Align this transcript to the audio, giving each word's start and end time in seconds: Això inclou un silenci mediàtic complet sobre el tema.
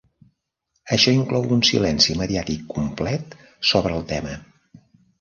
Això 0.97 1.13
inclou 1.17 1.45
un 1.57 1.61
silenci 1.69 2.17
mediàtic 2.23 2.65
complet 2.81 3.39
sobre 3.75 3.99
el 4.01 4.11
tema. 4.17 4.39